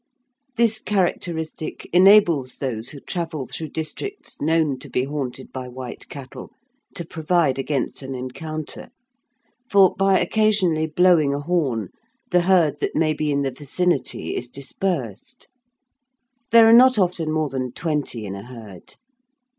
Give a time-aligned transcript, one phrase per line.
[0.57, 6.49] This characteristic enables those who travel through districts known to be haunted by white cattle
[6.95, 8.89] to provide against an encounter,
[9.69, 11.89] for, by occasionally blowing a horn,
[12.31, 15.47] the herd that may be in the vicinity is dispersed.
[16.49, 18.95] There are not often more than twenty in a herd.